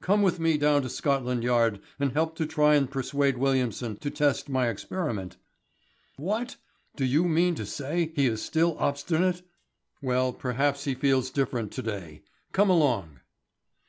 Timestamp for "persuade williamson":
2.90-3.96